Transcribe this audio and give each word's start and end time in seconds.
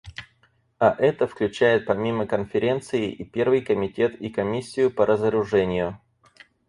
А 0.79 0.95
это 0.97 1.27
включает 1.27 1.85
помимо 1.85 2.25
Конференции 2.25 3.11
и 3.11 3.23
Первый 3.23 3.61
комитет 3.61 4.19
и 4.19 4.29
Комиссию 4.31 4.89
по 4.89 5.05
разоружению. 5.05 6.01